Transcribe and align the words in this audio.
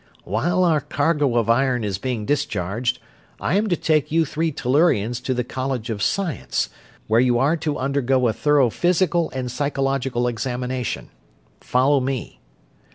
"While 0.23 0.63
our 0.63 0.81
cargo 0.81 1.35
of 1.37 1.47
iron 1.47 1.83
is 1.83 1.99
being 1.99 2.25
discharged, 2.25 2.97
I 3.39 3.53
am 3.53 3.69
to 3.69 3.75
take 3.75 4.11
you 4.11 4.25
three 4.25 4.51
Tellurians 4.51 5.21
to 5.21 5.35
the 5.35 5.43
College 5.43 5.91
of 5.91 6.01
Science, 6.01 6.69
where 7.05 7.21
you 7.21 7.37
are 7.37 7.55
to 7.57 7.77
undergo 7.77 8.27
a 8.27 8.33
thorough 8.33 8.71
physical 8.71 9.29
and 9.29 9.51
psychological 9.51 10.27
examination. 10.27 11.11
Follow 11.59 11.99
me." 11.99 12.39